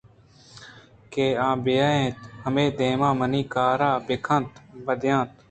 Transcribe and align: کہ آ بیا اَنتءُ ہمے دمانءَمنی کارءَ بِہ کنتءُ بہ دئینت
کہ 1.11 1.25
آ 1.47 1.49
بیا 1.65 1.87
اَنتءُ 1.97 2.27
ہمے 2.45 2.65
دمانءَمنی 2.77 3.41
کارءَ 3.53 4.01
بِہ 4.05 4.15
کنتءُ 4.25 4.61
بہ 4.85 4.93
دئینت 5.01 5.29